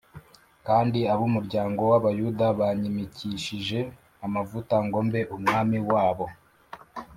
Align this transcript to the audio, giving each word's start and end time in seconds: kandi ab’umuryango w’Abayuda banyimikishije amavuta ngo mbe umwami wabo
kandi 0.67 0.99
ab’umuryango 1.13 1.81
w’Abayuda 1.91 2.45
banyimikishije 2.59 3.79
amavuta 4.25 4.75
ngo 4.85 4.97
mbe 5.07 5.21
umwami 5.35 5.77
wabo 5.89 6.25